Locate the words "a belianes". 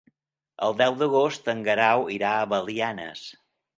2.39-3.23